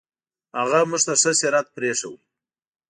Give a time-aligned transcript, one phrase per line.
[0.59, 2.19] هغه موږ ته ښه سیرت پرېښود.